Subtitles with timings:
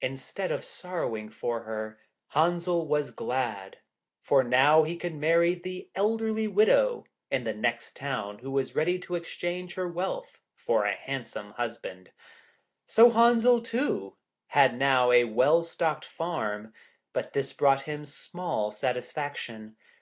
[0.00, 3.78] Instead of sorrowing for her, Henzel was glad,
[4.20, 8.98] for now he could marry the elderly widow in the next town who was ready
[8.98, 12.10] to exchange her wealth for a handsome husband.
[12.88, 14.16] So Henzel, too,
[14.48, 16.74] had now a well stocked farm,
[17.12, 19.76] but this brought him small satisfaction.